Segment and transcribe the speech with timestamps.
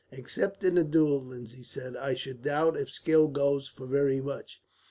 [0.11, 4.63] "Except in a duel," Lindsay said, "I should doubt if skill goes for very much.